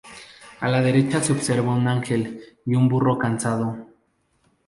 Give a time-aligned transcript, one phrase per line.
[0.61, 3.85] A la derecha se observa un ángel y un burro cansado.